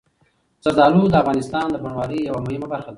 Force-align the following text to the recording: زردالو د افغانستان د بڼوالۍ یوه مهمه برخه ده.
زردالو 0.63 1.03
د 1.11 1.15
افغانستان 1.23 1.65
د 1.71 1.75
بڼوالۍ 1.83 2.19
یوه 2.27 2.39
مهمه 2.45 2.67
برخه 2.73 2.87
ده. 2.87 2.89